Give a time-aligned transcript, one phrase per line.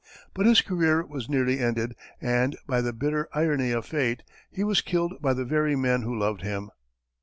[0.33, 4.79] But his career was nearly ended, and, by the bitter irony of fate, he was
[4.79, 6.71] to be killed by the very men who loved him.